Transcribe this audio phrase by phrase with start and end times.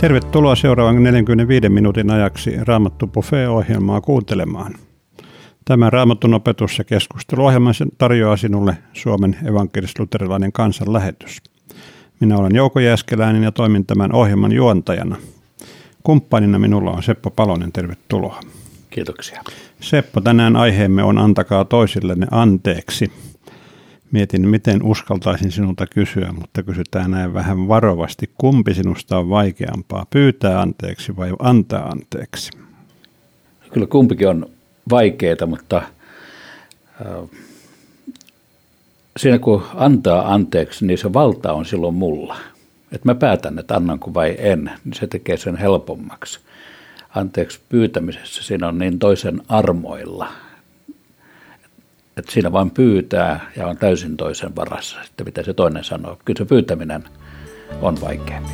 [0.00, 4.74] Tervetuloa seuraavan 45 minuutin ajaksi Raamattu Buffet-ohjelmaa kuuntelemaan.
[5.64, 11.42] Tämä Raamatun opetus- ja keskusteluohjelma tarjoaa sinulle Suomen evankelis-luterilainen kansanlähetys.
[12.20, 15.16] Minä olen Jouko Jääskeläinen ja toimin tämän ohjelman juontajana.
[16.02, 18.40] Kumppanina minulla on Seppo Palonen, tervetuloa.
[18.90, 19.42] Kiitoksia.
[19.80, 23.12] Seppo, tänään aiheemme on Antakaa toisillenne anteeksi.
[24.12, 28.30] Mietin, miten uskaltaisin sinulta kysyä, mutta kysytään näin vähän varovasti.
[28.38, 32.50] Kumpi sinusta on vaikeampaa, pyytää anteeksi vai antaa anteeksi?
[33.72, 34.46] Kyllä kumpikin on
[34.90, 35.82] vaikeaa, mutta
[39.16, 42.36] siinä kun antaa anteeksi, niin se valta on silloin mulla.
[42.92, 46.40] Että mä päätän, että annanko vai en, niin se tekee sen helpommaksi.
[47.14, 50.28] Anteeksi pyytämisessä siinä on niin toisen armoilla,
[52.16, 56.18] että siinä vain pyytää ja on täysin toisen varassa, sitten mitä se toinen sanoo.
[56.24, 57.04] Kyllä se pyytäminen
[57.82, 58.52] on vaikeampi.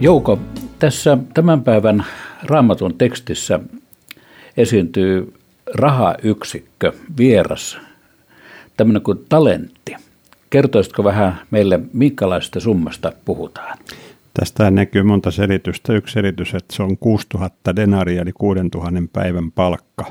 [0.00, 0.38] Jouko,
[0.78, 2.04] tässä tämän päivän
[2.42, 3.60] raamatun tekstissä
[4.56, 5.34] esiintyy
[5.74, 7.78] rahayksikkö, vieras,
[8.76, 9.96] tämmöinen kuin talentti.
[10.50, 13.78] Kertoisitko vähän meille, minkälaista summasta puhutaan?
[14.34, 15.92] Tästä näkyy monta selitystä.
[15.92, 20.04] Yksi selitys, että se on 6000 denaria, eli 6000 päivän palkka.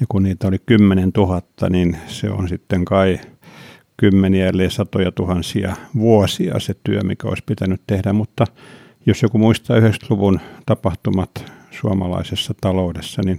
[0.00, 3.18] Ja kun niitä oli 10 000, niin se on sitten kai
[3.96, 8.12] kymmeniä, eli satoja tuhansia vuosia se työ, mikä olisi pitänyt tehdä.
[8.12, 8.44] Mutta
[9.06, 13.38] jos joku muistaa 90-luvun tapahtumat suomalaisessa taloudessa, niin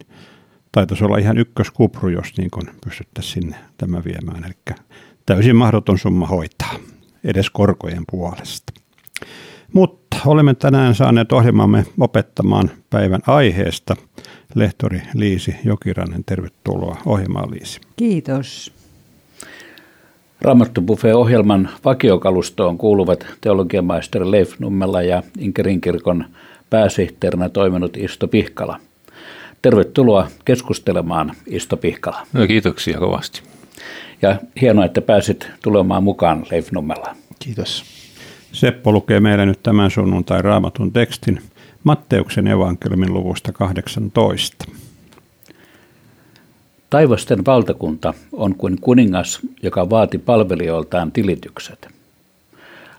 [0.71, 2.51] taitaisi olla ihan ykköskupru, jos niin
[2.85, 4.43] pystyttäisiin sinne tämä viemään.
[4.45, 4.75] Eli
[5.25, 6.73] täysin mahdoton summa hoitaa,
[7.23, 8.86] edes korkojen puolesta.
[9.73, 13.95] Mutta olemme tänään saaneet ohjelmamme opettamaan päivän aiheesta.
[14.55, 17.81] Lehtori Liisi Jokiranen, tervetuloa ohjelmaan Liisi.
[17.95, 18.73] Kiitos.
[20.41, 26.25] Raamattu Buffet-ohjelman vakiokalustoon kuuluvat teologiamaisteri Leif Nummela ja Inkerin kirkon
[26.69, 28.79] pääsihteerinä toiminut Isto Pihkala.
[29.61, 32.27] Tervetuloa keskustelemaan Isto Pihkala.
[32.33, 33.41] No, kiitoksia kovasti.
[34.21, 37.15] Ja hienoa, että pääsit tulemaan mukaan Leif Nummela.
[37.39, 37.96] Kiitos.
[38.51, 41.41] Seppo lukee meille nyt tämän sunnuntai raamatun tekstin
[41.83, 44.65] Matteuksen evankeliumin luvusta 18.
[46.89, 51.87] Taivasten valtakunta on kuin kuningas, joka vaati palvelijoiltaan tilitykset.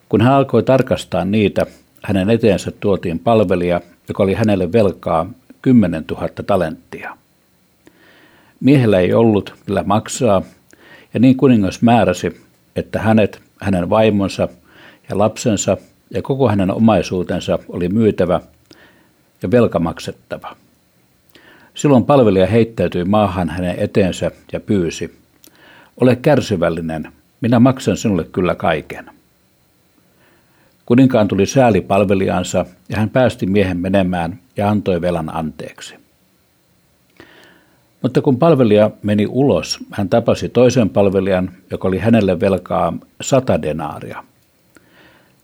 [0.08, 1.66] Kun hän alkoi tarkastaa niitä,
[2.02, 5.30] hänen eteensä tuotiin palvelija, joka oli hänelle velkaa
[5.62, 7.16] 10 000 talenttia.
[8.60, 10.42] Miehellä ei ollut, millä maksaa,
[11.14, 12.40] ja niin kuningas määräsi,
[12.76, 14.48] että hänet, hänen vaimonsa
[15.08, 15.76] ja lapsensa
[16.10, 18.40] ja koko hänen omaisuutensa oli myytävä
[19.42, 20.56] ja velka maksettava.
[21.74, 25.18] Silloin palvelija heittäytyi maahan hänen eteensä ja pyysi,
[26.00, 29.10] ole kärsivällinen, minä maksan sinulle kyllä kaiken.
[30.86, 35.94] Kuninkaan tuli sääli palvelijansa ja hän päästi miehen menemään ja antoi velan anteeksi.
[38.02, 44.24] Mutta kun palvelija meni ulos, hän tapasi toisen palvelijan, joka oli hänelle velkaa sata denaaria.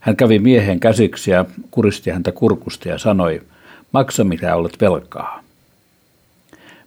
[0.05, 3.43] Hän kävi miehen käsiksi ja kuristi häntä kurkusta ja sanoi,
[3.93, 5.43] maksa mitä olet velkaa.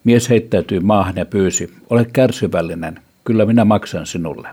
[0.04, 4.50] Mies heittäytyi maahan ja pyysi, ole kärsivällinen, kyllä minä maksan sinulle.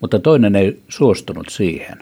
[0.00, 1.98] Mutta toinen ei suostunut siihen.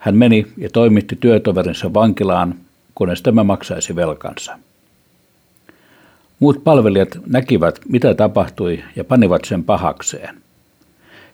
[0.00, 2.54] Hän meni ja toimitti työtoverinsa vankilaan,
[2.94, 4.58] kunnes tämä maksaisi velkansa.
[6.40, 10.42] Muut palvelijat näkivät, mitä tapahtui, ja panivat sen pahakseen.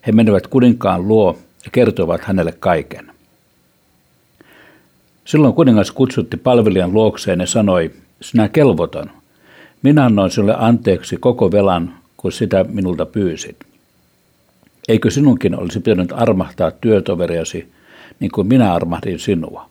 [0.07, 3.13] He menivät kuninkaan luo ja kertoivat hänelle kaiken.
[5.25, 7.91] Silloin kuningas kutsutti palvelijan luokseen ja sanoi,
[8.21, 9.11] sinä kelvoton,
[9.83, 13.57] minä annoin sinulle anteeksi koko velan, kun sitä minulta pyysit.
[14.89, 17.73] Eikö sinunkin olisi pitänyt armahtaa työtoveriasi,
[18.21, 19.71] niin kuin minä armahdin sinua?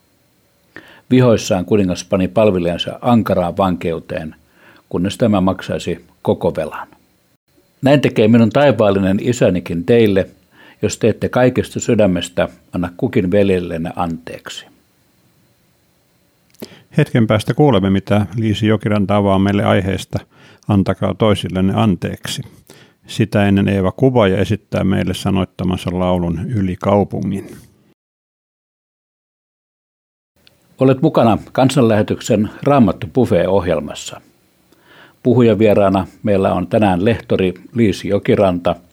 [1.09, 4.35] Vihoissaan kuningas pani palvelijansa ankaraan vankeuteen,
[4.89, 6.87] kunnes tämä maksaisi koko velan.
[7.81, 10.29] Näin tekee minun taivaallinen isänikin teille–
[10.81, 14.65] jos teette kaikesta sydämestä, anna kukin veljellenne anteeksi.
[16.97, 20.19] Hetken päästä kuulemme, mitä Liisi Jokiranta avaa meille aiheesta
[20.67, 22.41] Antakaa toisillenne anteeksi.
[23.07, 27.57] Sitä ennen Eeva kuva ja esittää meille sanoittamansa laulun Yli kaupungin.
[30.79, 34.21] Olet mukana kansanlähetyksen Raamattu Buffet-ohjelmassa.
[35.23, 38.75] Puhujavieraana meillä on tänään lehtori Liisi Jokiranta–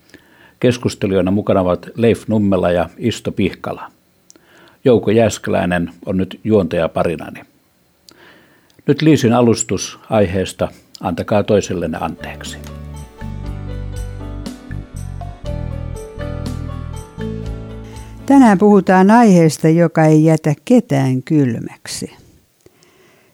[0.60, 3.90] Keskustelijoina mukana ovat Leif Nummela ja Isto Pihkala.
[4.84, 7.40] Jouko Jäskeläinen on nyt juontaja parinani.
[8.86, 10.68] Nyt Liisin alustus aiheesta
[11.00, 12.58] Antakaa toisellenne anteeksi.
[18.26, 22.10] Tänään puhutaan aiheesta, joka ei jätä ketään kylmäksi.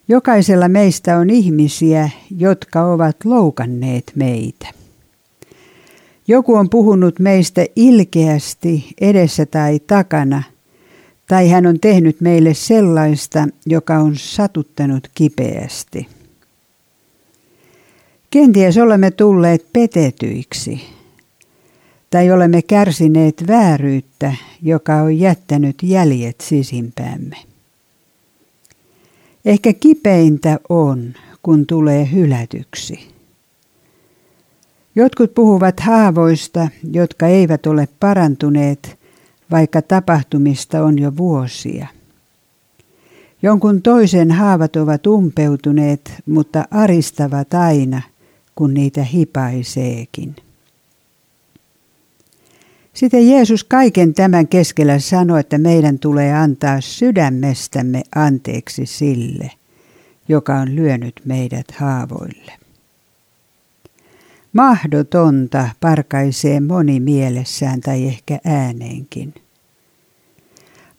[0.08, 4.73] Jokaisella meistä on ihmisiä, jotka ovat loukanneet meitä.
[6.28, 10.42] Joku on puhunut meistä ilkeästi edessä tai takana,
[11.28, 16.08] tai hän on tehnyt meille sellaista, joka on satuttanut kipeästi.
[18.30, 20.80] Kenties olemme tulleet petetyiksi
[22.10, 27.36] tai olemme kärsineet vääryyttä, joka on jättänyt jäljet sisimpäämme.
[29.44, 33.13] Ehkä kipeintä on, kun tulee hylätyksi.
[34.96, 38.98] Jotkut puhuvat haavoista, jotka eivät ole parantuneet,
[39.50, 41.86] vaikka tapahtumista on jo vuosia.
[43.42, 48.02] Jonkun toisen haavat ovat umpeutuneet, mutta aristavat aina,
[48.54, 50.36] kun niitä hipaiseekin.
[52.94, 59.50] Sitten Jeesus kaiken tämän keskellä sanoi, että meidän tulee antaa sydämestämme anteeksi sille,
[60.28, 62.63] joka on lyönyt meidät haavoille.
[64.54, 69.34] Mahdotonta parkaisee moni mielessään tai ehkä ääneenkin.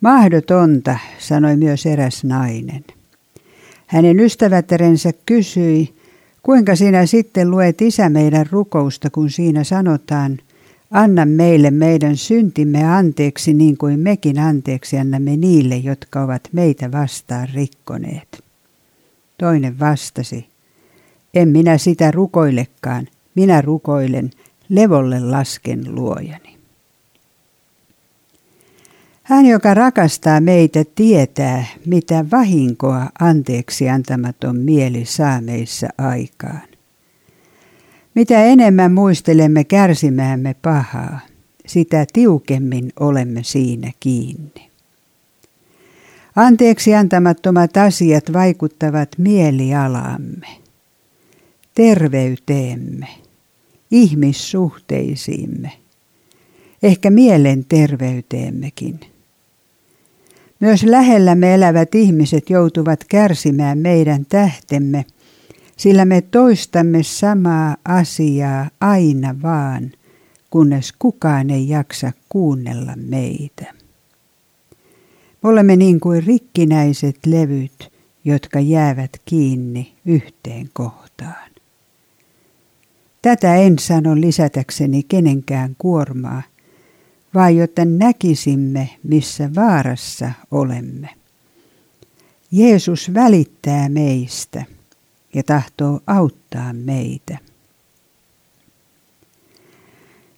[0.00, 2.84] Mahdotonta, sanoi myös eräs nainen.
[3.86, 5.94] Hänen ystävätärensä kysyi,
[6.42, 10.38] kuinka sinä sitten luet isä meidän rukousta, kun siinä sanotaan–
[10.90, 17.48] Anna meille meidän syntimme anteeksi niin kuin mekin anteeksi annamme niille, jotka ovat meitä vastaan
[17.54, 18.44] rikkoneet.
[19.38, 20.46] Toinen vastasi,
[21.34, 24.30] en minä sitä rukoilekaan, minä rukoilen,
[24.68, 26.56] levolle lasken luojani.
[29.22, 36.68] Hän, joka rakastaa meitä, tietää, mitä vahinkoa anteeksi antamaton mieli saa meissä aikaan.
[38.14, 41.20] Mitä enemmän muistelemme kärsimäämme pahaa,
[41.66, 44.70] sitä tiukemmin olemme siinä kiinni.
[46.36, 50.48] Anteeksi antamattomat asiat vaikuttavat mielialaamme,
[51.74, 53.08] terveyteemme,
[53.90, 55.72] ihmissuhteisiimme,
[56.82, 59.00] ehkä mielenterveyteemmekin.
[60.60, 65.04] Myös lähellämme elävät ihmiset joutuvat kärsimään meidän tähtemme–
[65.76, 69.92] sillä me toistamme samaa asiaa aina vaan,
[70.50, 73.74] kunnes kukaan ei jaksa kuunnella meitä.
[75.42, 77.92] Me olemme niin kuin rikkinäiset levyt,
[78.24, 81.45] jotka jäävät kiinni yhteen kohtaan.
[83.26, 86.42] Tätä en sano lisätäkseni kenenkään kuormaa,
[87.34, 91.08] vaan jotta näkisimme, missä vaarassa olemme.
[92.52, 94.64] Jeesus välittää meistä–
[95.34, 97.38] ja tahtoo auttaa meitä.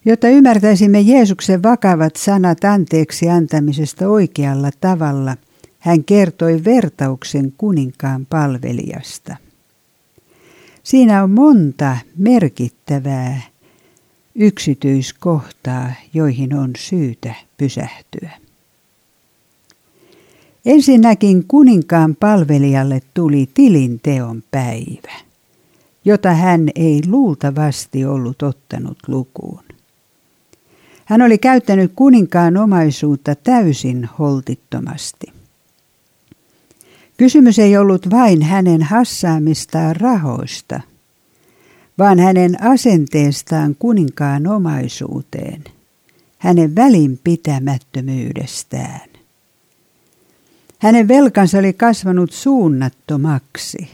[0.04, 5.36] Jotta ymmärtäisimme Jeesuksen vakavat sanat anteeksi antamisesta oikealla tavalla,
[5.78, 9.47] hän kertoi vertauksen kuninkaan palvelijasta.
[10.88, 13.42] Siinä on monta merkittävää
[14.34, 18.30] yksityiskohtaa, joihin on syytä pysähtyä.
[20.66, 25.12] Ensinnäkin kuninkaan palvelijalle tuli tilinteon päivä,
[26.04, 29.64] jota hän ei luultavasti ollut ottanut lukuun.
[31.04, 35.37] Hän oli käyttänyt kuninkaan omaisuutta täysin holtittomasti.
[37.18, 40.80] Kysymys ei ollut vain hänen hassaamistaan rahoista,
[41.98, 45.64] vaan hänen asenteestaan kuninkaan omaisuuteen,
[46.38, 49.08] hänen välinpitämättömyydestään.
[50.78, 53.90] Hänen velkansa oli kasvanut suunnattomaksi.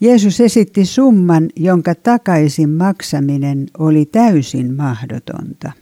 [0.00, 5.72] Jeesus esitti summan, jonka takaisin maksaminen oli täysin mahdotonta.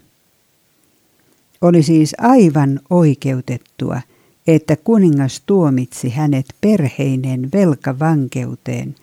[1.61, 4.01] Oli siis aivan oikeutettua,
[4.49, 8.95] että kuningas tuomitsi hänet perheinen velkavankeuteen,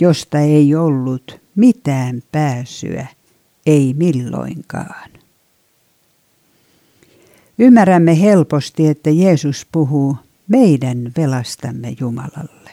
[0.00, 3.06] josta ei ollut mitään pääsyä,
[3.66, 5.10] ei milloinkaan.
[7.58, 10.16] Ymmärrämme helposti, että Jeesus puhuu
[10.48, 12.70] meidän velastamme Jumalalle.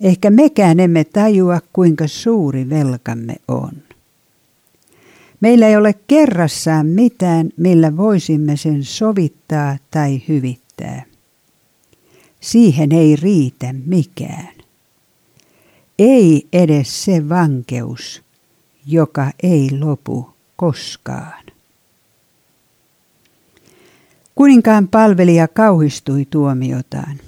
[0.00, 3.72] Ehkä mekään emme tajua, kuinka suuri velkamme on.
[5.40, 10.61] Meillä ei ole kerrassaan mitään, millä voisimme sen sovittaa tai hyvittää.
[12.40, 14.54] Siihen ei riitä mikään.
[15.98, 18.22] Ei edes se vankeus,
[18.86, 21.42] joka ei lopu koskaan.
[24.34, 27.20] Kuninkaan palvelija kauhistui tuomiotaan.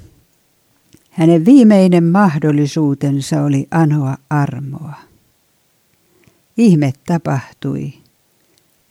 [1.11, 4.95] Hänen viimeinen mahdollisuutensa oli anoa armoa.
[6.57, 7.95] Ihme tapahtui,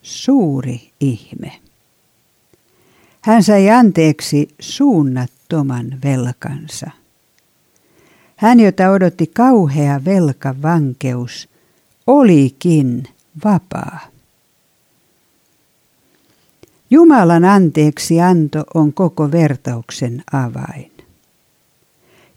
[0.02, 1.63] suuri ihme.
[3.24, 6.92] Hän sai anteeksi suunnattoman velkansa.
[8.36, 11.50] Hän, jota odotti kauhea velkavankeus,
[12.08, 13.04] olikin
[13.46, 14.00] vapaa.
[16.90, 20.92] Jumalan anteeksi anto on koko vertauksen avain.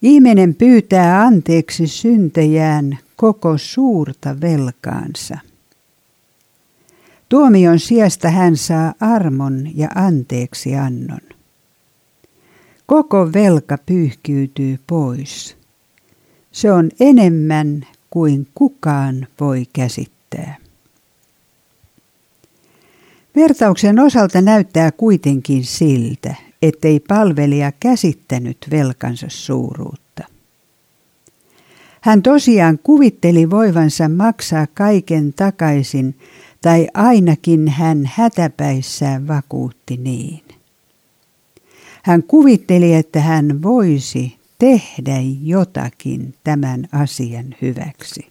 [0.02, 5.38] Ihminen pyytää anteeksi syntejään koko suurta velkaansa.
[7.28, 11.20] Tuomion sijasta hän saa armon ja anteeksi annon.
[12.86, 15.56] Koko velka pyyhkiytyy pois.
[16.52, 20.56] Se on enemmän kuin kukaan voi käsittää.
[23.36, 30.24] Vertauksen osalta näyttää kuitenkin siltä, ettei palvelija käsittänyt velkansa suuruutta.
[32.00, 36.14] Hän tosiaan kuvitteli voivansa maksaa kaiken takaisin,
[36.66, 40.42] tai ainakin hän hätäpäissään vakuutti niin.
[42.02, 48.26] Hän kuvitteli, että hän voisi tehdä jotakin tämän asian hyväksi.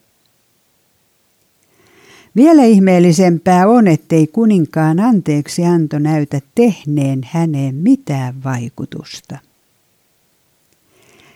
[2.36, 9.38] Vielä ihmeellisempää on, ettei kuninkaan anteeksi anto näytä tehneen häneen mitään vaikutusta.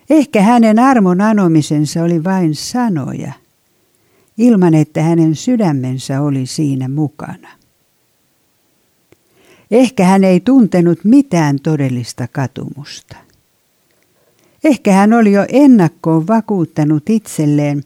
[0.09, 3.33] Ehkä hänen armon anomisensa oli vain sanoja,
[4.39, 7.49] ilman että hänen sydämensä oli siinä mukana.
[9.71, 13.15] Ehkä hän ei tuntenut mitään todellista katumusta.
[14.63, 17.83] Ehkä hän oli jo ennakkoon vakuuttanut itselleen,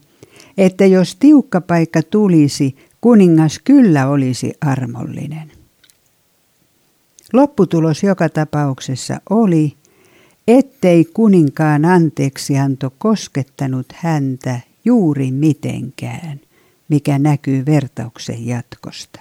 [0.57, 5.51] että jos tiukka paikka tulisi, kuningas kyllä olisi armollinen.
[7.33, 9.73] Lopputulos joka tapauksessa oli,
[10.47, 16.39] ettei kuninkaan anteeksianto koskettanut häntä juuri mitenkään,
[16.89, 19.19] mikä näkyy vertauksen jatkosta.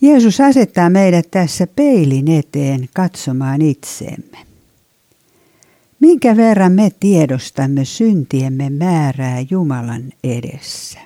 [0.00, 4.38] Jeesus asettaa meidät tässä peilin eteen katsomaan itseemme.
[6.00, 10.98] Minkä verran me tiedostamme syntiemme määrää Jumalan edessä?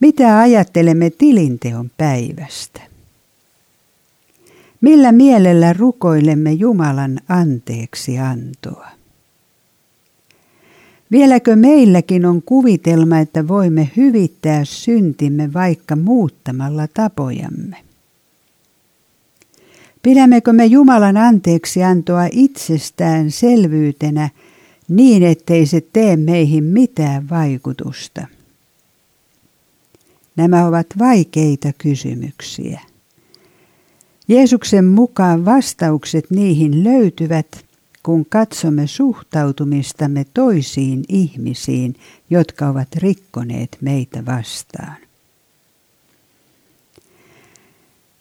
[0.00, 2.80] Mitä ajattelemme tilinteon päivästä?
[4.80, 8.95] Millä mielellä rukoilemme Jumalan anteeksi antoa?
[11.10, 17.76] Vieläkö meilläkin on kuvitelma, että voimme hyvittää syntimme vaikka muuttamalla tapojamme?
[20.02, 24.28] Pidämmekö me Jumalan anteeksi antoa itsestään selvyytenä
[24.88, 28.26] niin, ettei se tee meihin mitään vaikutusta?
[30.36, 32.80] Nämä ovat vaikeita kysymyksiä.
[34.28, 37.65] Jeesuksen mukaan vastaukset niihin löytyvät,
[38.06, 41.94] kun katsomme suhtautumistamme toisiin ihmisiin,
[42.30, 44.96] jotka ovat rikkoneet meitä vastaan.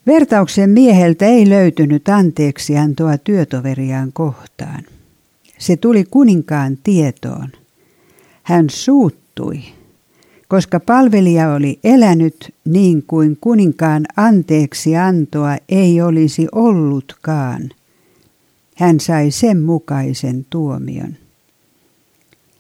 [0.08, 4.84] Vertauksen mieheltä ei löytynyt anteeksiantoa työtoveriaan kohtaan.
[5.58, 7.50] Se tuli kuninkaan tietoon.
[8.44, 9.60] Hän suuttui,
[10.48, 17.70] koska palvelija oli elänyt niin kuin kuninkaan anteeksiantoa ei olisi ollutkaan.
[18.76, 21.16] Hän sai sen mukaisen tuomion.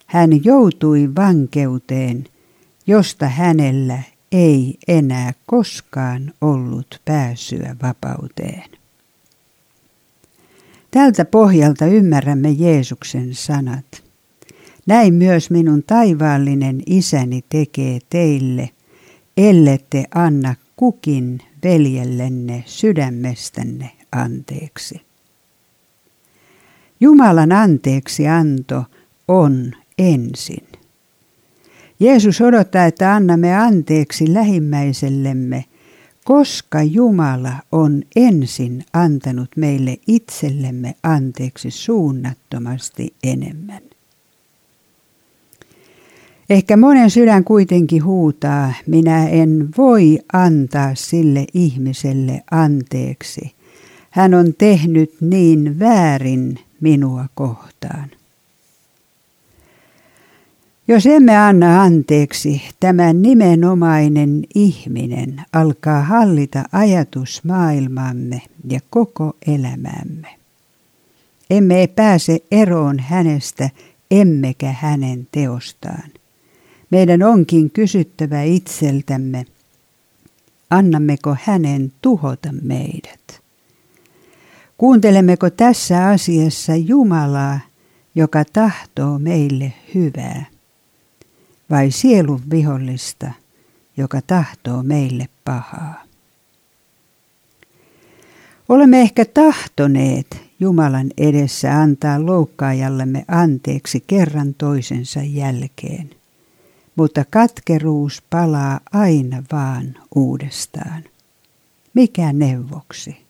[0.05, 2.25] Hän joutui vankeuteen,
[2.88, 4.00] josta hänellä
[4.31, 8.69] ei enää koskaan ollut pääsyä vapauteen.
[10.91, 14.03] Tältä pohjalta ymmärrämme Jeesuksen sanat.
[14.88, 18.69] Näin myös minun taivaallinen isäni tekee teille,
[19.38, 25.04] ellette anna kukin veljellenne sydämestänne anteeksi.
[27.00, 28.84] Jumalan anteeksi anto
[29.28, 30.68] on ensin.
[32.00, 35.66] Jeesus odottaa, että annamme anteeksi lähimmäisellemme,
[36.24, 43.82] koska Jumala on ensin antanut meille itsellemme anteeksi suunnattomasti enemmän.
[46.50, 53.56] Ehkä monen sydän kuitenkin huutaa, minä en voi antaa sille ihmiselle anteeksi.
[54.10, 58.12] Hän on tehnyt niin väärin minua kohtaan.
[60.88, 70.27] Jos emme anna anteeksi, tämä nimenomainen ihminen alkaa hallita ajatusmaailmamme ja koko elämämme.
[71.50, 73.70] Emme pääse eroon hänestä
[74.12, 76.10] emmekä hänen teostaan.
[76.92, 79.46] Meidän onkin kysyttävä itseltämme,
[80.70, 83.45] annammeko hänen tuhota meidät?
[84.77, 87.60] Kuuntelemmeko tässä asiassa Jumalaa,
[88.15, 90.46] joka tahtoo meille hyvää?
[91.70, 93.32] vai sielun vihollista,
[93.98, 96.03] joka tahtoo meille pahaa.
[98.70, 106.10] Olemme ehkä tahtoneet Jumalan edessä antaa loukkaajallemme anteeksi kerran toisensa jälkeen,
[106.96, 111.03] mutta katkeruus palaa aina vaan uudestaan.
[111.94, 113.25] Mikä neuvoksi?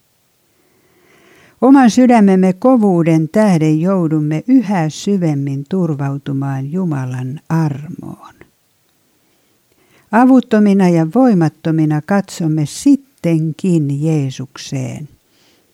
[1.61, 8.33] Oman sydämemme kovuuden tähden joudumme yhä syvemmin turvautumaan Jumalan armoon.
[10.11, 15.09] Avuttomina ja voimattomina katsomme sittenkin Jeesukseen,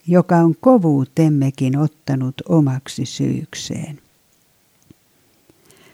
[0.08, 4.00] joka on kovuutemmekin ottanut omaksi syykseen.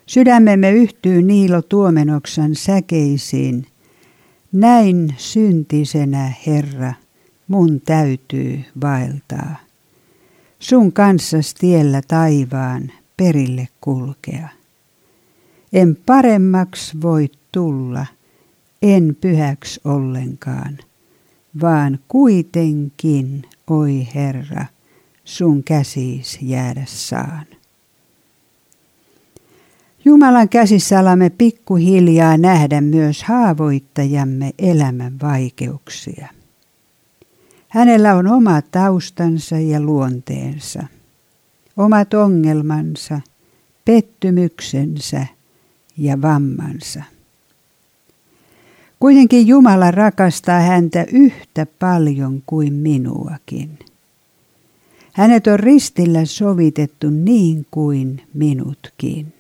[0.06, 3.66] Sydämemme yhtyy Niilo Tuomenoksan säkeisiin.
[4.52, 6.94] Näin syntisenä, Herra,
[7.48, 9.67] mun täytyy vaeltaa.
[10.60, 14.50] Sun kanssas tiellä taivaan perille kulkea.
[15.74, 18.06] En paremmaks voi tulla,
[18.82, 20.78] en pyhäks ollenkaan,
[21.62, 24.66] vaan kuitenkin, oi Herra,
[25.24, 27.46] sun käsiis jäädä saan.
[30.06, 36.37] Jumalan käsissä alamme pikkuhiljaa nähdä myös haavoittajamme elämän vaikeuksia.
[37.78, 40.84] Hänellä on oma taustansa ja luonteensa,
[41.78, 43.22] omat ongelmansa,
[43.86, 45.28] pettymyksensä
[45.98, 47.04] ja vammansa.
[49.00, 53.80] Kuitenkin Jumala rakastaa häntä yhtä paljon kuin minuakin.
[55.14, 59.34] Hänet on ristillä sovitettu niin kuin minutkin.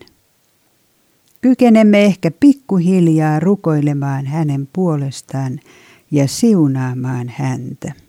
[1.41, 5.59] Kykenemme ehkä pikkuhiljaa rukoilemaan hänen puolestaan
[6.11, 8.06] ja siunaamaan häntä.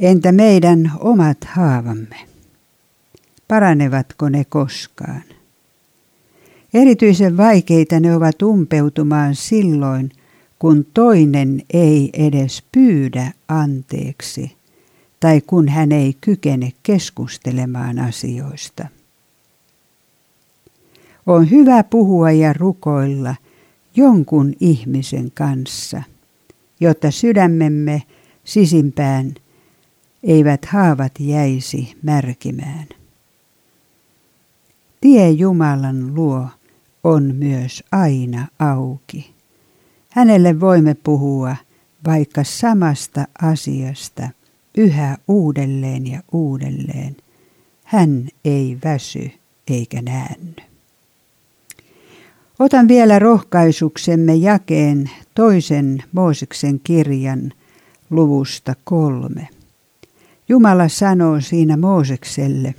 [0.00, 2.16] Entä meidän omat haavamme?
[3.48, 5.22] Paranevatko ne koskaan?
[6.74, 10.10] Erityisen vaikeita ne ovat umpeutumaan silloin,
[10.58, 14.56] kun toinen ei edes pyydä anteeksi
[15.20, 18.88] tai kun hän ei kykene keskustelemaan asioista.
[21.26, 23.34] On hyvä puhua ja rukoilla
[23.96, 26.02] jonkun ihmisen kanssa,
[26.80, 28.02] jotta sydämemme
[28.44, 29.34] sisimpään
[30.28, 32.86] eivät haavat jäisi märkimään.
[35.00, 36.48] Tie Jumalan luo
[37.04, 39.34] on myös aina auki.
[40.10, 41.56] Hänelle voimme puhua
[42.06, 44.28] vaikka samasta asiasta
[44.76, 47.16] yhä uudelleen ja uudelleen.
[47.84, 49.30] Hän ei väsy
[49.68, 50.54] eikä näänny.
[52.58, 57.52] Otan vielä rohkaisuksemme jakeen toisen Mooseksen kirjan
[58.10, 59.48] luvusta kolme.
[60.48, 62.74] Jumala sanoo siinä Moosekselle,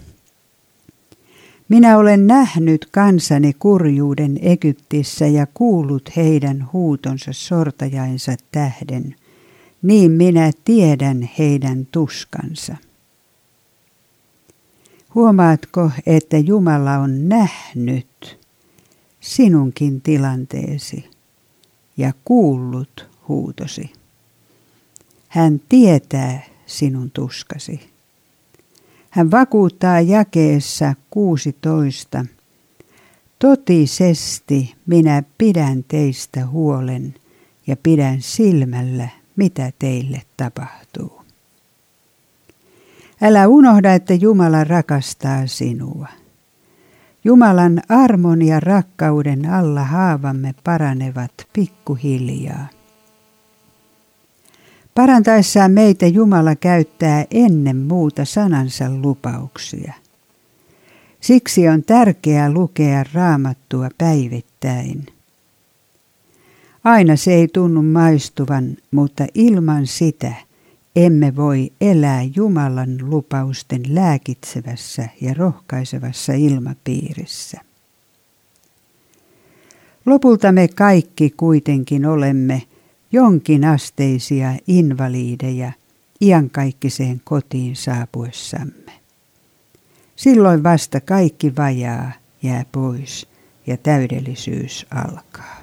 [1.70, 9.16] minä olen nähnyt kansani kurjuuden Egyptissä ja kuullut heidän huutonsa sortajainsa tähden,
[9.82, 12.76] niin minä tiedän heidän tuskansa.
[15.16, 18.40] Huomaatko, että Jumala on nähnyt
[19.20, 21.10] sinunkin tilanteesi
[21.98, 23.92] ja kuullut huutosi.
[25.28, 27.90] Hän tietää sinun tuskasi.
[29.10, 32.26] Hän vakuuttaa jakeessa 16.
[33.40, 37.16] Totisesti minä pidän teistä huolen
[37.68, 41.22] ja pidän silmällä, mitä teille tapahtuu.
[43.22, 46.08] Älä unohda, että Jumala rakastaa sinua.
[47.24, 52.79] Jumalan armon ja rakkauden alla haavamme paranevat pikkuhiljaa.
[55.00, 59.94] Parantaessaan meitä Jumala käyttää ennen muuta sanansa lupauksia.
[61.22, 65.06] Siksi on tärkeää lukea raamattua päivittäin.
[66.84, 70.34] Aina se ei tunnu maistuvan, mutta ilman sitä
[70.96, 77.62] emme voi elää Jumalan lupausten lääkitsevässä ja rohkaisevassa ilmapiirissä.
[80.06, 82.62] Lopulta me kaikki kuitenkin olemme
[83.12, 85.72] jonkin asteisia invaliideja
[86.22, 88.92] iankaikkiseen kotiin saapuessamme.
[90.16, 92.12] Silloin vasta kaikki vajaa
[92.44, 93.28] jää pois
[93.68, 95.60] ja täydellisyys alkaa.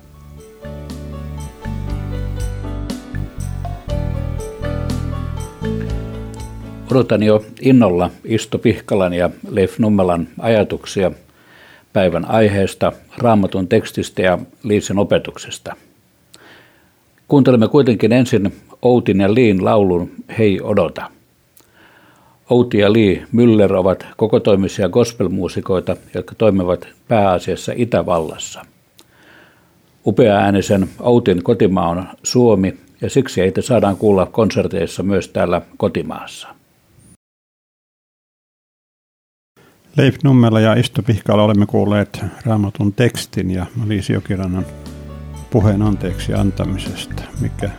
[6.91, 11.11] Odotan jo innolla Isto Pihkalan ja Leif Nummelan ajatuksia
[11.93, 15.77] päivän aiheesta, raamatun tekstistä ja Liisen opetuksesta–
[17.29, 21.11] Kuuntelemme kuitenkin ensin Outin ja Liin laulun Hei odota.
[22.51, 28.65] Outi ja Lee Müller ovat kokotoimisia gospelmuusikoita, jotka toimivat pääasiassa Itävallassa.
[30.07, 36.49] Upea äänisen Outin kotimaa on Suomi ja siksi heitä saadaan kuulla konserteissa myös täällä kotimaassa.
[39.97, 44.67] Leif Nummela ja Isto Pihkala olemme kuulleet raamatun tekstin ja Liisi Jokirannan
[45.57, 47.71] puheen anteeksi antamisesta, mikä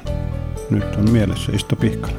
[0.70, 2.18] nyt on mielessä Isto Pihkala.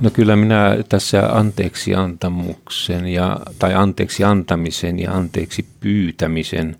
[0.00, 6.76] No kyllä minä tässä anteeksi antamuksen ja, tai anteeksi antamisen ja anteeksi pyytämisen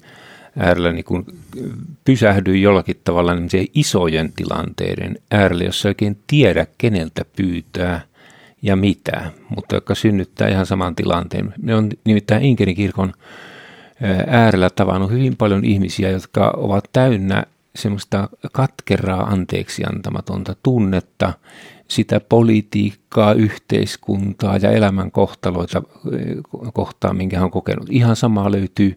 [0.58, 1.26] äärellä niin kuin
[2.04, 3.32] pysähdyin jollakin tavalla
[3.74, 8.00] isojen tilanteiden äärellä, jossa oikein tiedä keneltä pyytää
[8.62, 11.54] ja mitä, mutta joka synnyttää ihan saman tilanteen.
[11.62, 13.12] Ne on nimittäin Inkerin kirkon
[14.26, 21.32] äärellä tavannut hyvin paljon ihmisiä, jotka ovat täynnä semmoista katkeraa anteeksi antamatonta tunnetta,
[21.88, 25.82] sitä politiikkaa, yhteiskuntaa ja elämän kohtaloita
[26.72, 27.86] kohtaan, minkä hän on kokenut.
[27.90, 28.94] Ihan samaa löytyy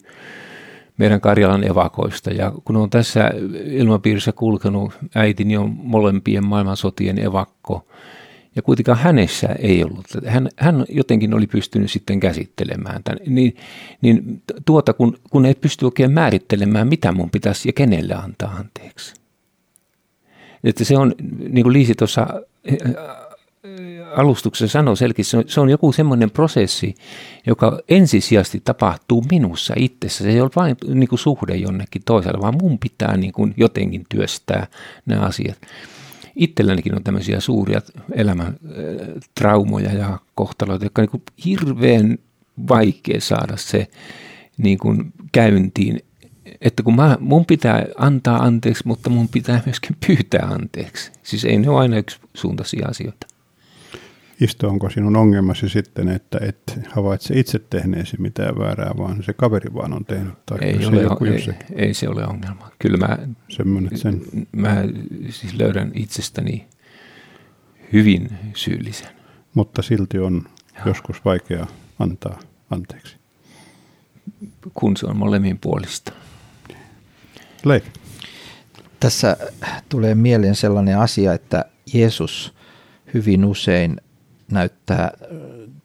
[0.97, 2.29] meidän Karjalan evakoista.
[2.29, 3.31] Ja kun on tässä
[3.65, 7.87] ilmapiirissä kulkenut, äitini on molempien maailmansotien evakko,
[8.55, 10.05] ja kuitenkaan hänessä ei ollut.
[10.27, 13.19] Hän, hän jotenkin oli pystynyt sitten käsittelemään tämän.
[13.27, 13.55] Niin,
[14.01, 19.13] niin tuota, kun, kun ei pysty oikein määrittelemään, mitä mun pitäisi ja kenelle antaa anteeksi.
[20.63, 21.15] Että se on,
[21.49, 22.27] niin kuin Liisi tuossa
[24.15, 26.95] alustuksessa sanoi selkeästi, se on joku semmoinen prosessi,
[27.47, 30.23] joka ensisijaisesti tapahtuu minussa itsessä.
[30.23, 34.05] Se ei ole vain niin kuin suhde jonnekin toiselle, vaan mun pitää niin kuin jotenkin
[34.09, 34.67] työstää
[35.05, 35.57] nämä asiat.
[36.35, 37.81] Itsellänikin on tämmöisiä suuria
[38.13, 38.53] elämän äh,
[39.35, 42.17] traumoja ja kohtaloita, jotka on niin hirveän
[42.67, 43.87] vaikea saada se
[44.57, 45.99] niin kuin käyntiin.
[46.61, 51.11] Että kun mä, mun pitää antaa anteeksi, mutta mun pitää myöskin pyytää anteeksi.
[51.23, 53.27] Siis ei ne ole aina yksisuuntaisia asioita.
[54.41, 59.73] Isto, onko sinun ongelmasi sitten, että et havaitse itse tehneesi mitään väärää, vaan se kaveri
[59.73, 60.45] vaan on tehnyt?
[60.45, 62.71] Tai ei, se ole, joku ei, ei se ole ongelma.
[62.79, 63.17] Kyllä mä,
[63.95, 64.21] sen.
[64.51, 64.83] mä
[65.29, 66.67] siis löydän itsestäni
[67.93, 69.09] hyvin syyllisen.
[69.53, 70.41] Mutta silti on
[70.75, 70.85] Joo.
[70.85, 71.67] joskus vaikea
[71.99, 73.15] antaa anteeksi.
[74.73, 76.11] Kun se on molemmin puolista.
[77.65, 77.85] Leif.
[78.99, 79.37] Tässä
[79.89, 82.53] tulee mieleen sellainen asia, että Jeesus
[83.13, 84.01] hyvin usein
[84.51, 85.11] näyttää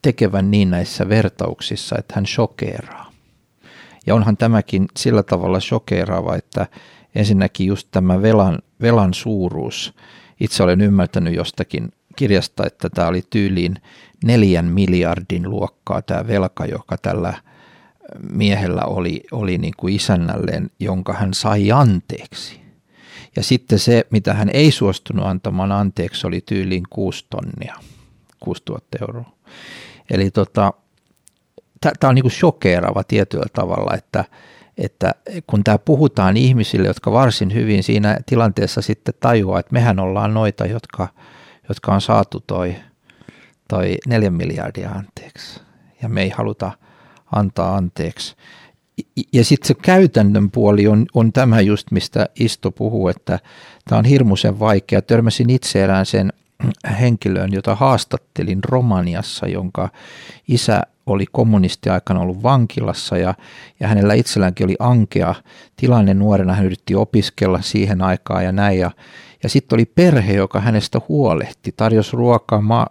[0.03, 3.13] tekevän niin näissä vertauksissa, että hän shokeeraa.
[4.07, 6.67] Ja onhan tämäkin sillä tavalla shokeeraava, että
[7.15, 9.95] ensinnäkin just tämä velan, velan suuruus.
[10.41, 13.75] Itse olen ymmärtänyt jostakin kirjasta, että tämä oli tyyliin
[14.25, 17.35] neljän miljardin luokkaa tämä velka, joka tällä
[18.31, 22.61] miehellä oli, oli niin kuin isännälleen, jonka hän sai anteeksi.
[23.37, 27.75] Ja sitten se, mitä hän ei suostunut antamaan anteeksi, oli tyyliin kuusi tonnia.
[28.41, 29.33] 6000 euroa.
[30.11, 30.73] Eli tota,
[31.81, 34.25] tämä on niin shokeerava tietyllä tavalla, että,
[34.79, 35.15] että
[35.47, 40.67] kun tämä puhutaan ihmisille, jotka varsin hyvin siinä tilanteessa sitten tajuaa, että mehän ollaan noita,
[40.67, 41.09] jotka,
[41.69, 42.77] jotka on saatu toi,
[43.69, 45.61] toi neljän miljardia anteeksi
[46.03, 46.73] ja me ei haluta
[47.33, 48.37] antaa anteeksi.
[49.33, 53.39] Ja sitten se käytännön puoli on, on tämä just, mistä Isto puhuu, että
[53.89, 55.03] tämä on hirmuisen vaikea.
[55.03, 56.33] Törmäsin itse erään sen
[57.01, 59.89] henkilöön, jota haastattelin Romaniassa, jonka
[60.49, 63.35] isä oli kommunistiaikana ollut vankilassa ja,
[63.81, 65.35] ja hänellä itselläänkin oli ankea
[65.77, 66.55] tilanne nuorena.
[66.55, 68.79] Hän yritti opiskella siihen aikaan ja näin.
[68.79, 68.91] Ja,
[69.43, 72.87] ja sitten oli perhe, joka hänestä huolehti, tarjosi ruokaa, maa,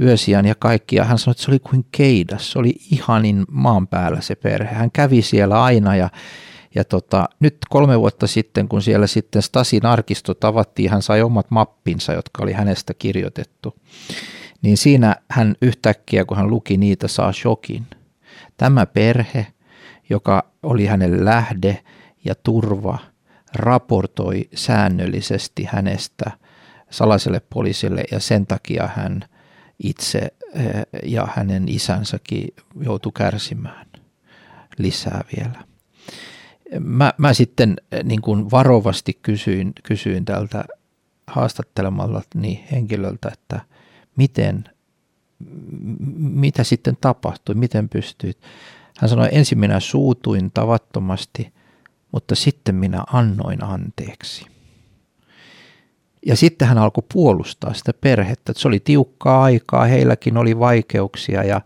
[0.00, 0.96] yösiän ja kaikki.
[0.96, 4.74] Ja hän sanoi, että se oli kuin keidas, se oli ihanin maan päällä se perhe.
[4.74, 6.08] Hän kävi siellä aina ja
[6.74, 11.50] ja tota, nyt kolme vuotta sitten, kun siellä sitten Stasin arkisto tavattiin, hän sai omat
[11.50, 13.74] mappinsa, jotka oli hänestä kirjoitettu.
[14.62, 17.86] Niin siinä hän yhtäkkiä, kun hän luki niitä, saa shokin.
[18.56, 19.46] Tämä perhe,
[20.10, 21.82] joka oli hänelle lähde
[22.24, 22.98] ja turva,
[23.54, 26.30] raportoi säännöllisesti hänestä
[26.90, 29.24] salaiselle poliisille ja sen takia hän
[29.78, 30.18] itse
[30.54, 32.48] eh, ja hänen isänsäkin
[32.80, 33.86] joutui kärsimään
[34.78, 35.71] lisää vielä
[36.80, 40.64] mä, mä sitten eh, niin kuin varovasti kysyin, kysyin tältä
[41.26, 43.60] haastattelemalla niin henkilöltä, että
[44.16, 44.64] miten,
[46.18, 48.38] mitä sitten tapahtui, miten pystyit.
[48.98, 51.52] Hän sanoi, ensin minä suutuin tavattomasti,
[52.12, 54.46] mutta sitten minä annoin anteeksi.
[56.26, 58.52] Ja sitten hän alkoi puolustaa sitä perhettä.
[58.56, 61.60] Se oli tiukkaa aikaa, heilläkin oli vaikeuksia ja,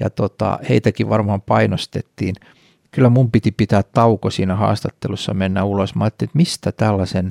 [0.00, 2.34] ja tota, heitäkin varmaan painostettiin–
[2.96, 5.94] kyllä mun piti pitää tauko siinä haastattelussa mennä ulos.
[5.94, 7.30] Mä ajattelin, että mistä tällaisen,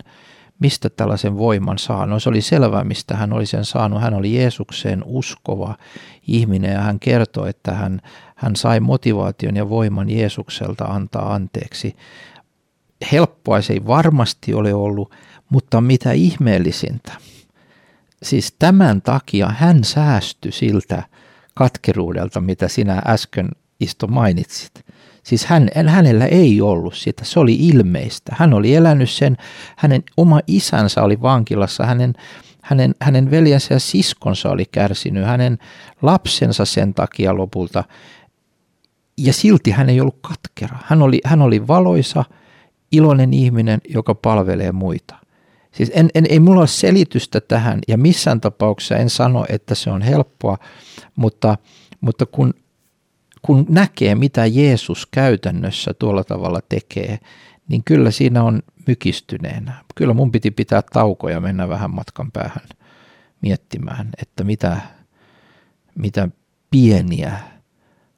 [0.60, 2.06] mistä tällaisen voiman saa.
[2.06, 4.02] No se oli selvää, mistä hän oli sen saanut.
[4.02, 5.76] Hän oli Jeesukseen uskova
[6.28, 8.02] ihminen ja hän kertoi, että hän,
[8.36, 11.96] hän sai motivaation ja voiman Jeesukselta antaa anteeksi.
[13.12, 15.16] Helppoa se ei varmasti ole ollut,
[15.50, 17.12] mutta mitä ihmeellisintä,
[18.24, 21.04] siis tämän takia hän säästyi siltä
[21.54, 23.50] katkeruudelta, mitä sinä äsken
[23.80, 24.86] isto mainitsit.
[25.26, 28.36] Siis hän, hänellä ei ollut sitä, se oli ilmeistä.
[28.36, 29.38] Hän oli elänyt sen,
[29.76, 32.14] hänen oma isänsä oli vankilassa, hänen,
[32.62, 35.58] hänen, hänen veljensä ja siskonsa oli kärsinyt, hänen
[36.02, 37.84] lapsensa sen takia lopulta.
[39.18, 40.78] Ja silti hän ei ollut katkera.
[40.86, 42.24] Hän oli, hän oli valoisa,
[42.92, 45.16] iloinen ihminen, joka palvelee muita.
[45.72, 49.92] Siis en, en, ei mulla ole selitystä tähän ja missään tapauksessa en sano, että se
[49.92, 50.58] on helppoa,
[51.16, 51.58] mutta,
[52.02, 52.54] mutta kun,
[53.46, 57.20] kun näkee, mitä Jeesus käytännössä tuolla tavalla tekee,
[57.68, 59.74] niin kyllä siinä on mykistyneenä.
[59.96, 62.68] Kyllä mun piti pitää taukoja mennä vähän matkan päähän
[63.42, 64.78] miettimään, että mitä,
[65.96, 66.30] mitä
[66.72, 67.40] pieniä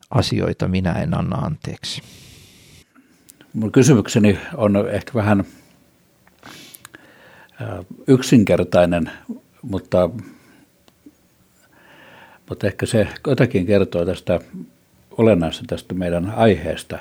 [0.09, 2.01] asioita minä en anna anteeksi.
[3.53, 5.43] Mun kysymykseni on ehkä vähän
[8.07, 9.11] yksinkertainen,
[9.61, 10.09] mutta,
[12.49, 14.39] mutta ehkä se jotakin kertoo tästä
[15.17, 16.99] olennaista tästä meidän aiheesta.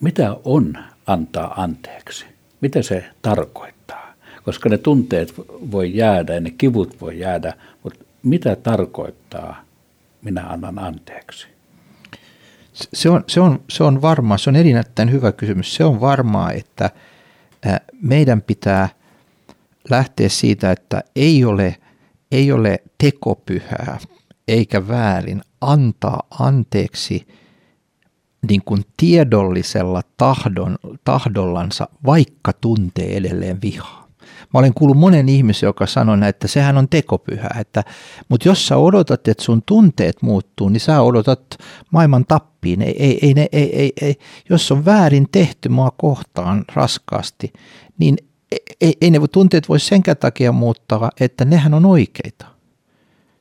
[0.00, 2.26] Mitä on antaa anteeksi?
[2.60, 4.14] Mitä se tarkoittaa?
[4.44, 5.34] Koska ne tunteet
[5.70, 7.52] voi jäädä ja ne kivut voi jäädä,
[7.82, 9.64] mutta mitä tarkoittaa
[10.22, 11.46] minä annan anteeksi?
[12.72, 15.74] Se on, se on, se on varmaa, se on erittäin hyvä kysymys.
[15.74, 16.90] Se on varmaa, että
[18.02, 18.88] meidän pitää
[19.90, 21.76] lähteä siitä, että ei ole,
[22.32, 23.98] ei ole tekopyhää
[24.48, 27.26] eikä väärin antaa anteeksi
[28.48, 34.04] niin kuin tiedollisella tahdon, tahdollansa, vaikka tuntee edelleen vihaa.
[34.54, 37.84] Mä olen kuullut monen ihmisen, joka sanoo, että sehän on tekopyhä, että,
[38.28, 41.58] mutta jos sä odotat, että sun tunteet muuttuu, niin sä odotat
[41.90, 42.82] maailman tappiin.
[42.82, 44.18] Ei, ei, ei, ei, ei, ei, ei.
[44.50, 47.52] Jos on väärin tehty mua kohtaan raskaasti,
[47.98, 48.16] niin
[48.80, 52.53] ei, ei ne tunteet voi senkään takia muuttaa, että nehän on oikeita.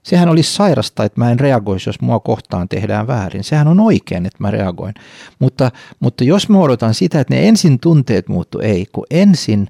[0.04, 3.44] Sehän olisi sairasta, että mä en reagoisi, jos mua kohtaan tehdään väärin.
[3.44, 4.94] Sehän on oikein, että mä reagoin.
[5.40, 9.68] Mutta, mutta jos mä odotan sitä, että ne ensin tunteet muuttuu, ei, kun ensin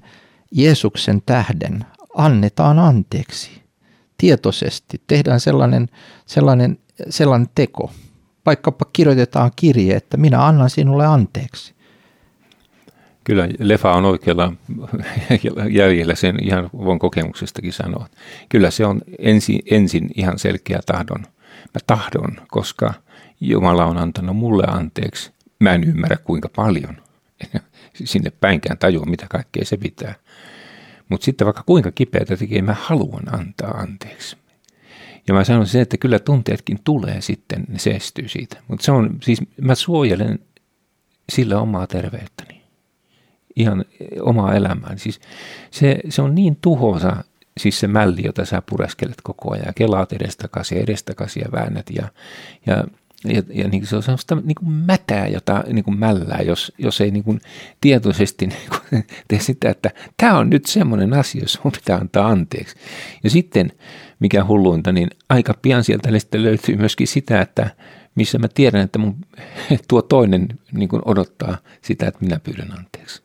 [0.52, 3.50] Jeesuksen tähden annetaan anteeksi.
[4.18, 5.88] Tietoisesti tehdään sellainen,
[6.26, 6.78] sellainen,
[7.10, 7.90] sellainen teko.
[8.46, 11.74] Vaikkapa kirjoitetaan kirje, että minä annan sinulle anteeksi.
[13.24, 14.52] Kyllä Lefa on oikealla
[15.70, 18.06] jäljellä, sen ihan voin kokemuksestakin sanoa.
[18.48, 21.20] Kyllä se on ensin, ensin ihan selkeä tahdon.
[21.74, 22.94] Mä tahdon, koska
[23.40, 25.32] Jumala on antanut mulle anteeksi.
[25.60, 26.96] Mä en ymmärrä kuinka paljon.
[28.04, 30.14] Sinne päinkään tajua, mitä kaikkea se pitää.
[31.08, 34.36] Mutta sitten vaikka kuinka kipeätä tekee, mä haluan antaa anteeksi.
[35.28, 38.56] Ja mä sanon sen, että kyllä tunteetkin tulee sitten, ne seestyy siitä.
[38.68, 40.38] Mutta se on, siis mä suojelen
[41.32, 42.63] sillä omaa terveyttäni
[43.56, 43.84] ihan
[44.20, 44.98] omaa elämään.
[44.98, 45.20] Siis
[45.70, 47.16] se, se on niin tuhoisa,
[47.60, 49.74] siis se mälli, jota sä pureskelet koko ajan.
[49.74, 52.08] Kelaat edestakaisin ja edestakaisin ja väännät ja,
[52.66, 52.84] ja
[53.24, 57.00] ja, ja niin se on sellaista niin kuin mätää, jota niin kuin mällää, jos, jos
[57.00, 57.40] ei niin kuin
[57.80, 62.28] tietoisesti niin kuin tee sitä, että tämä on nyt semmoinen asia, jos on pitää antaa
[62.28, 62.76] anteeksi.
[63.24, 63.72] Ja sitten,
[64.20, 67.70] mikä hulluinta, niin aika pian sieltä löytyy myöskin sitä, että
[68.14, 69.16] missä mä tiedän, että mun,
[69.88, 73.22] tuo toinen niin kuin odottaa sitä, että minä pyydän anteeksi.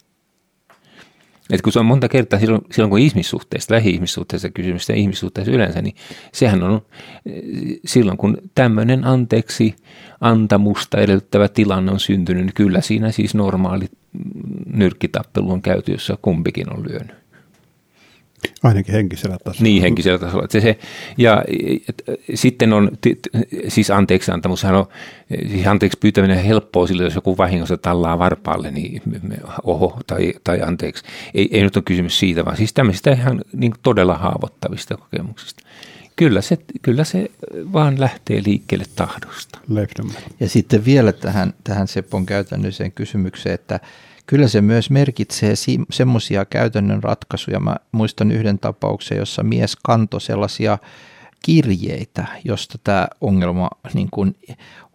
[1.50, 5.82] Et kun se on monta kertaa silloin, silloin kun ihmissuhteista, lähi-ihmissuhteista kysymys ja ihmissuhteista yleensä,
[5.82, 5.96] niin
[6.34, 6.82] sehän on
[7.26, 7.44] eh,
[7.86, 9.76] silloin, kun tämmöinen anteeksi
[10.22, 13.86] antamusta edellyttävä tilanne on syntynyt, niin kyllä siinä siis normaali
[14.74, 17.19] nyrkkitappelu on käyty, jossa kumpikin on lyönyt.
[18.64, 19.64] Ainakin henkisellä tasolla.
[19.64, 20.48] Niin, henkisellä tasolla.
[20.50, 20.80] Se, se,
[21.18, 21.44] ja
[21.90, 23.06] et, sitten on, t,
[23.68, 24.86] siis anteeksi antamushan on,
[25.52, 29.02] siis anteeksi pyytäminen on helppoa sillä, jos joku vahingossa tallaa varpaalle, niin
[29.64, 31.04] oho, tai, tai anteeksi.
[31.34, 35.64] Ei, ei nyt ole kysymys siitä, vaan siis tämmöisistä ihan niin todella haavoittavista kokemuksista.
[36.16, 37.32] Kyllä se, kyllä se
[37.74, 39.60] vaan lähtee liikkeelle tahdosta.
[40.40, 43.80] Ja sitten vielä tähän, tähän Seppon käytännöiseen kysymykseen, että
[44.30, 45.54] kyllä se myös merkitsee
[45.92, 47.60] semmoisia käytännön ratkaisuja.
[47.60, 50.78] Mä muistan yhden tapauksen, jossa mies kantoi sellaisia
[51.46, 54.36] kirjeitä, josta tämä ongelma niin kuin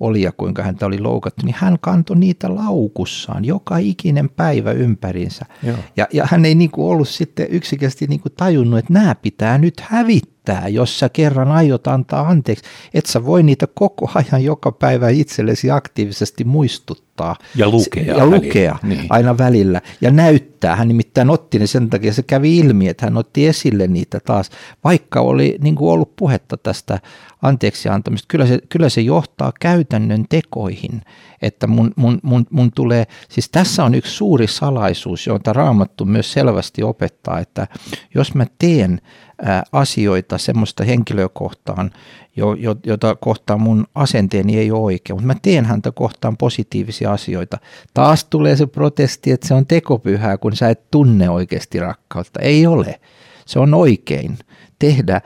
[0.01, 5.47] oli ja kuinka häntä oli loukattu, niin hän kantoi niitä laukussaan joka ikinen päivä ympärinsä.
[5.97, 9.59] Ja, ja hän ei niin kuin ollut sitten yksikästi niin kuin tajunnut, että nämä pitää
[9.59, 10.34] nyt hävittää,
[10.68, 12.64] jos sä kerran aiot antaa anteeksi.
[12.94, 17.37] Et sä voi niitä koko ajan joka päivä itsellesi aktiivisesti muistuttaa.
[17.57, 18.16] Ja lukea.
[18.16, 19.07] Ja lukea niin.
[19.11, 19.80] aina välillä.
[20.00, 20.76] Ja näyttää.
[20.76, 24.50] Hän nimittäin otti ne sen takia, se kävi ilmi, että hän otti esille niitä taas,
[24.85, 27.00] vaikka oli niin kuin ollut puhetta tästä
[27.42, 28.26] anteeksi antamista.
[28.28, 31.02] Kyllä se, kyllä se johtaa käytännön tekoihin,
[31.42, 36.33] että mun, mun, mun, mun tulee, siis tässä on yksi suuri salaisuus, jota Raamattu myös
[36.33, 37.66] selvästi opettaa, että
[38.14, 39.00] jos mä teen
[39.73, 41.90] asioita semmoista henkilöä kohtaan,
[42.87, 47.59] jota kohtaan mun asenteeni ei ole oikein, mutta mä teen häntä kohtaan positiivisia asioita.
[47.94, 52.40] Taas tulee se protesti, että se on tekopyhää, kun sä et tunne oikeasti rakkautta.
[52.40, 53.01] Ei ole.
[53.47, 54.38] Se on oikein
[54.85, 55.20] tehdä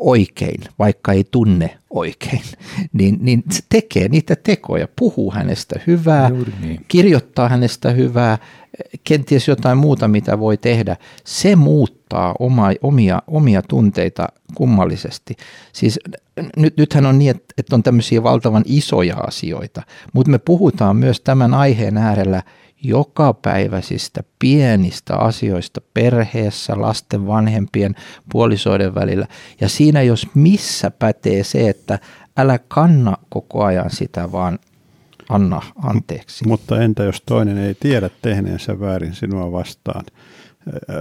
[0.00, 2.42] oikein, vaikka ei tunne oikein,
[2.92, 6.84] niin, niin se tekee niitä tekoja, puhuu hänestä hyvää, niin.
[6.88, 8.38] kirjoittaa hänestä hyvää,
[9.04, 10.96] kenties jotain muuta, mitä voi tehdä.
[11.24, 15.36] Se muuttaa oma, omia, omia tunteita kummallisesti.
[15.72, 16.00] Siis
[16.56, 21.20] nyt, nythän on niin, että, että on tämmöisiä valtavan isoja asioita, mutta me puhutaan myös
[21.20, 22.42] tämän aiheen äärellä–
[22.82, 27.94] jokapäiväisistä pienistä asioista perheessä, lasten, vanhempien,
[28.32, 29.26] puolisoiden välillä.
[29.60, 31.98] Ja siinä jos missä pätee se, että
[32.36, 34.58] älä kanna koko ajan sitä, vaan
[35.28, 36.48] anna anteeksi.
[36.48, 40.04] Mutta entä jos toinen ei tiedä tehneensä väärin sinua vastaan?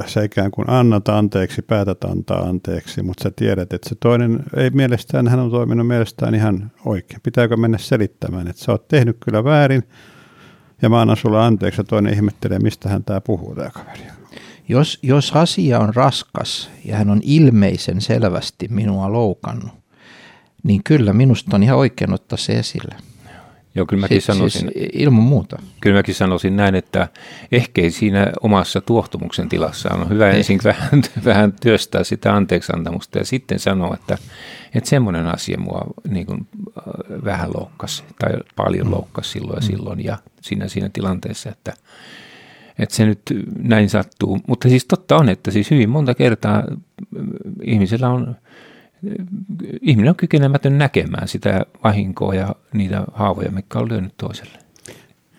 [0.05, 4.69] Sä ikään kuin annat anteeksi, päätät antaa anteeksi, mutta sä tiedät, että se toinen ei
[4.69, 7.21] mielestään, hän on toiminut mielestään ihan oikein.
[7.23, 9.83] Pitääkö mennä selittämään, että sä oot tehnyt kyllä väärin,
[10.81, 14.03] ja mä annan sulle anteeksi ja toinen ihmettelee, mistä hän tämä puhuu tämä kaveri.
[14.69, 19.71] Jos, jos asia on raskas ja hän on ilmeisen selvästi minua loukannut,
[20.63, 22.95] niin kyllä minusta on ihan oikein ottaa se esille.
[23.77, 25.57] Joo, kyllä mäkin siis, sanoisin, siis ilman muuta.
[25.81, 27.07] Kyllä mäkin sanoisin näin, että
[27.51, 30.37] ehkä siinä omassa tuohtumuksen tilassa on hyvä ei.
[30.37, 34.17] ensin vähän, vähän työstää sitä anteeksiantamusta ja sitten sanoa, että,
[34.75, 38.93] että semmoinen asia mua niin kuin, äh, vähän loukkasi tai paljon mm.
[38.93, 39.67] loukkasi silloin ja mm.
[39.67, 41.73] silloin ja siinä, siinä tilanteessa, että,
[42.79, 43.21] että se nyt
[43.57, 44.39] näin sattuu.
[44.47, 46.63] Mutta siis totta on, että siis hyvin monta kertaa äh,
[47.63, 48.35] ihmisellä on
[49.81, 54.59] ihminen on kykenemätön näkemään sitä vahinkoa ja niitä haavoja, mikä on lyönyt toiselle.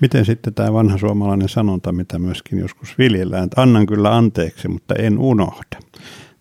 [0.00, 4.94] Miten sitten tämä vanha suomalainen sanonta, mitä myöskin joskus viljellään, että annan kyllä anteeksi, mutta
[4.94, 5.78] en unohda.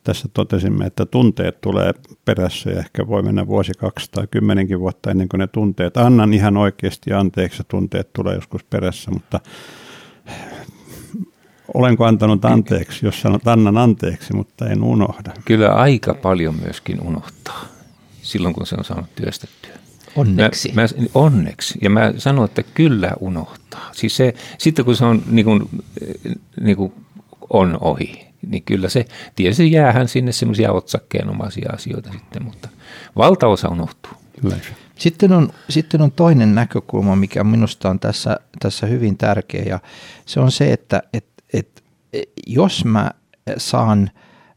[0.03, 1.91] Tässä totesimme, että tunteet tulee
[2.25, 5.97] perässä ja ehkä voi mennä vuosi, kaksi tai kymmenenkin vuotta ennen kuin ne tunteet.
[5.97, 9.39] Annan ihan oikeasti anteeksi tunteet tulee joskus perässä, mutta
[11.73, 15.33] olenko antanut anteeksi, jos sanot annan anteeksi, mutta en unohda.
[15.45, 17.65] Kyllä aika paljon myöskin unohtaa
[18.21, 19.71] silloin, kun se on saanut työstettyä.
[20.15, 20.71] Onneksi.
[20.75, 21.79] Mä, mä, onneksi.
[21.81, 23.89] Ja mä sanon, että kyllä unohtaa.
[23.91, 25.69] Siis se, sitten kun se on, niin kuin,
[26.61, 26.93] niin kuin
[27.49, 32.69] on ohi, niin kyllä se, tietysti jäähän sinne semmoisia otsakkeenomaisia asioita sitten, mutta
[33.15, 34.11] valtaosa unohtuu.
[34.41, 34.57] Kyllä.
[34.95, 39.79] Sitten on, sitten on toinen näkökulma, mikä minusta on tässä, tässä hyvin tärkeä, ja
[40.25, 41.36] se on se, että, että että
[42.47, 43.11] jos mä
[43.57, 44.11] saan,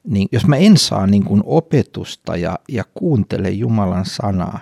[0.04, 4.60] niin jos mä en saa niin kuin opetusta ja, ja kuuntele Jumalan sanaa,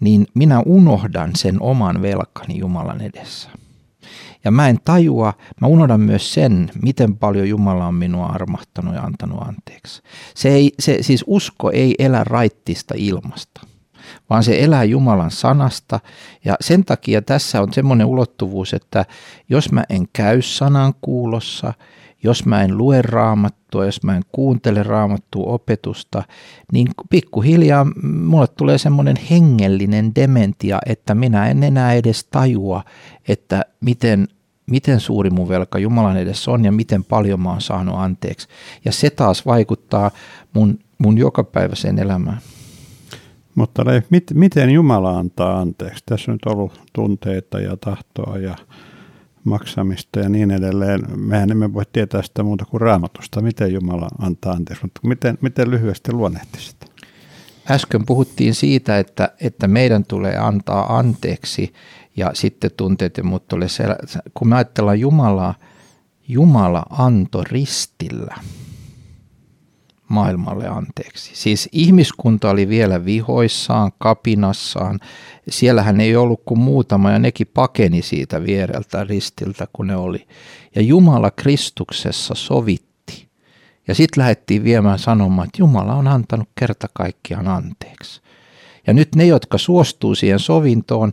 [0.00, 3.50] niin minä unohdan sen oman velkani Jumalan edessä.
[4.44, 9.02] Ja mä en tajua, mä unohdan myös sen, miten paljon Jumala on minua armahtanut ja
[9.02, 10.02] antanut anteeksi.
[10.34, 13.60] Se, ei, se siis usko ei elä raittista ilmasta
[14.30, 16.00] vaan se elää Jumalan sanasta.
[16.44, 19.06] Ja sen takia tässä on semmoinen ulottuvuus, että
[19.48, 21.74] jos mä en käy sanan kuulossa,
[22.22, 26.22] jos mä en lue raamattua, jos mä en kuuntele raamattua opetusta,
[26.72, 32.84] niin pikkuhiljaa mulle tulee semmoinen hengellinen dementia, että minä en enää edes tajua,
[33.28, 34.28] että miten,
[34.70, 38.48] miten suuri mun velka Jumalan edessä on ja miten paljon mä oon saanut anteeksi.
[38.84, 40.10] Ja se taas vaikuttaa
[40.52, 42.38] mun, mun jokapäiväiseen elämään.
[43.54, 46.02] Mutta Leif, mit, miten Jumala antaa anteeksi?
[46.06, 48.56] Tässä on nyt ollut tunteita ja tahtoa ja
[49.44, 51.00] maksamista ja niin edelleen.
[51.16, 55.70] Mehän emme voi tietää sitä muuta kuin raamatusta, miten Jumala antaa anteeksi, mutta miten, miten
[55.70, 56.76] lyhyesti luonnehtisit?
[57.70, 61.72] Äsken puhuttiin siitä, että, että meidän tulee antaa anteeksi
[62.16, 65.54] ja sitten tunteet ja muut tulee sel- Kun me ajatellaan Jumalaa,
[66.28, 68.34] Jumala anto ristillä–
[70.10, 71.30] maailmalle anteeksi.
[71.34, 75.00] Siis ihmiskunta oli vielä vihoissaan, kapinassaan.
[75.48, 80.26] Siellähän ei ollut kuin muutama ja nekin pakeni siitä viereltä ristiltä, kun ne oli.
[80.74, 83.28] Ja Jumala Kristuksessa sovitti.
[83.88, 88.20] Ja sitten lähdettiin viemään sanomaan, että Jumala on antanut kerta kaikkiaan anteeksi.
[88.86, 91.12] Ja nyt ne, jotka suostuu siihen sovintoon,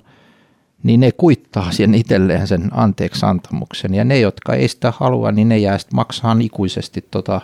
[0.84, 3.94] niin ne kuittaa sen itselleen sen anteeksi antamuksen.
[3.94, 7.42] Ja ne, jotka ei sitä halua, niin ne jää sitten maksaa ikuisesti tota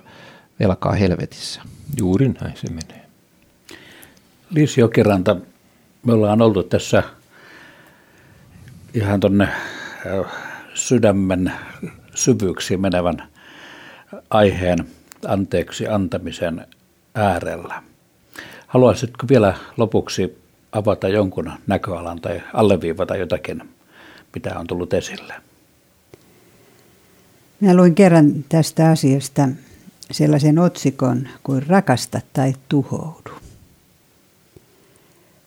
[0.60, 1.62] velkaa helvetissä.
[1.98, 3.06] Juuri näin se menee.
[4.50, 5.36] Liisi Jokiranta,
[6.06, 7.04] me ollaan oltu tässä
[8.94, 10.32] ihan tuonne äh,
[10.74, 11.54] sydämen
[12.16, 13.24] syvyyksiin menevän
[14.30, 14.88] aiheen
[15.28, 16.68] anteeksi antamisen
[17.16, 17.84] äärellä.
[18.68, 20.38] Haluaisitko vielä lopuksi
[20.72, 23.70] avata jonkun näköalan tai alleviivata jotakin,
[24.36, 25.34] mitä on tullut esille?
[27.60, 29.50] Mä luin kerran tästä asiasta
[30.12, 33.32] sellaisen otsikon kuin rakasta tai tuhoudu.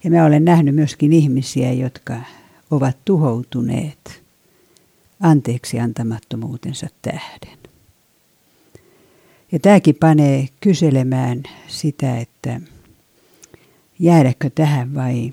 [0.05, 2.15] Ja mä olen nähnyt myöskin ihmisiä, jotka
[2.71, 4.23] ovat tuhoutuneet
[5.21, 7.59] anteeksi antamattomuutensa tähden.
[9.53, 12.61] Ja tämäkin panee kyselemään sitä, että
[13.99, 15.33] jäädäkö tähän vai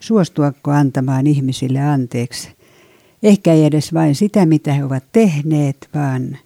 [0.00, 2.48] suostuako antamaan ihmisille anteeksi.
[3.22, 6.38] Ehkä ei edes vain sitä, mitä he ovat tehneet, vaan,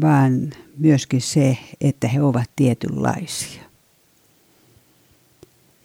[0.00, 3.62] vaan myöskin se, että he ovat tietynlaisia.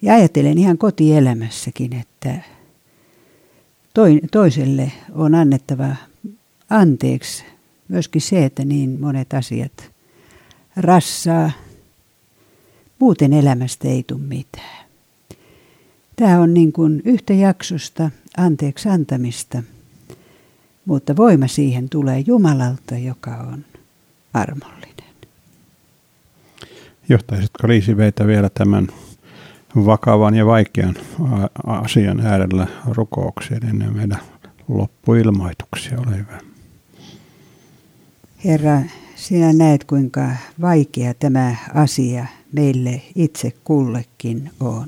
[0.02, 2.40] Ja ajattelen ihan kotielämässäkin, että
[4.30, 5.96] toiselle on annettava
[6.70, 7.44] anteeksi
[7.88, 9.90] myöskin se, että niin monet asiat
[10.76, 11.50] rassaa.
[12.98, 14.84] Muuten elämästä ei tule mitään.
[16.16, 19.62] Tämä on niin kuin yhtä jaksosta anteeksi antamista,
[20.84, 23.64] mutta voima siihen tulee Jumalalta, joka on
[24.34, 24.94] armollinen.
[27.08, 28.88] Johtaisitko Liisi Veitä vielä tämän
[29.76, 30.94] vakavan ja vaikean
[31.66, 34.20] asian äärellä rukoukseen ennen meidän
[34.68, 36.00] loppuilmoituksia?
[36.00, 36.38] Ole hyvä.
[38.44, 38.80] Herra,
[39.14, 40.28] sinä näet kuinka
[40.60, 44.86] vaikea tämä asia meille itse kullekin on.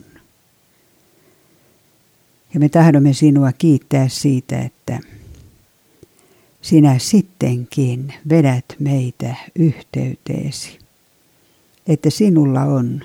[2.54, 5.00] Ja me tahdomme sinua kiittää siitä, että
[6.66, 10.78] sinä sittenkin vedät meitä yhteyteesi.
[11.86, 13.00] Että sinulla on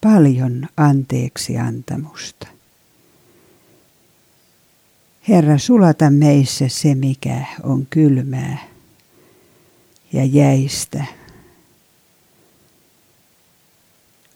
[0.00, 2.46] paljon anteeksi antamusta.
[5.28, 8.58] Herra, sulata meissä se, mikä on kylmää
[10.12, 11.04] ja jäistä.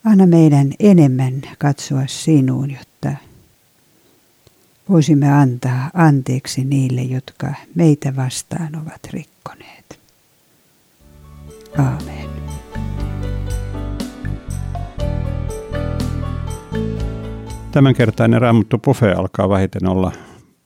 [0.04, 3.16] Anna meidän enemmän katsoa sinuun, jotta
[4.88, 9.98] voisimme antaa anteeksi niille, jotka meitä vastaan ovat rikkoneet.
[11.78, 12.32] Aamen.
[17.72, 20.12] Tämänkertainen Raamattu Pufe alkaa vähiten olla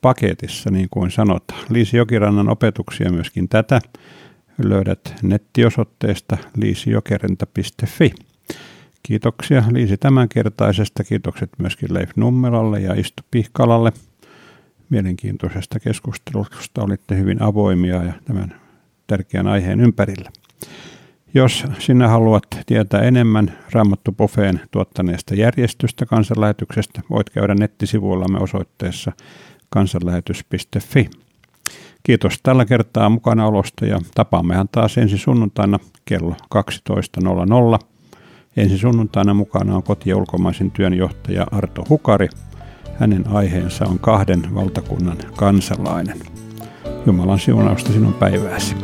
[0.01, 1.61] paketissa, niin kuin sanotaan.
[1.69, 3.81] Liisi Jokirannan opetuksia myöskin tätä
[4.65, 8.15] löydät nettiosoitteesta liisijokerenta.fi.
[9.07, 11.05] Kiitoksia Liisi tämänkertaisesta.
[11.05, 13.93] Kiitokset myöskin Leif Nummelalle ja Istu Pihkalalle.
[14.91, 18.61] Mielenkiintoisesta keskustelusta olitte hyvin avoimia ja tämän
[19.07, 20.31] tärkeän aiheen ympärillä.
[21.35, 29.13] Jos sinä haluat tietää enemmän Raamattu Pofeen tuottaneesta järjestystä kansanlähetyksestä, voit käydä nettisivuillamme osoitteessa
[29.71, 31.11] kansanlähetys.fi.
[32.03, 37.96] Kiitos tällä kertaa mukana olosta ja tapaammehan taas ensi sunnuntaina kello 12.00.
[38.57, 42.29] Ensi sunnuntaina mukana on koti- ja ulkomaisen työnjohtaja Arto Hukari.
[42.99, 46.19] Hänen aiheensa on kahden valtakunnan kansalainen.
[47.07, 48.77] Jumalan siunausta sinun päivääsi.